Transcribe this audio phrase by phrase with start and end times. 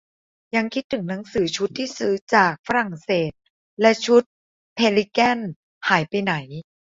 [0.55, 3.31] ยังคิดถึงหนังสือชุดที่ซื้อจากฝรั่งเศส
[3.81, 4.21] และชุด
[4.75, 5.39] เพลิแกน
[5.87, 6.33] หายไปไหน